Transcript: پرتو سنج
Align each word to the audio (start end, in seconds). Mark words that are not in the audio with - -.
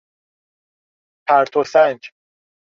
پرتو 1.27 1.63
سنج 1.63 2.01